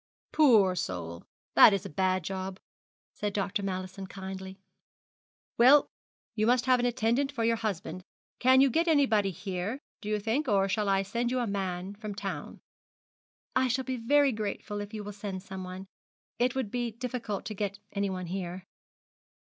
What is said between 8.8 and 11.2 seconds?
anybody here, do you think? Or shall I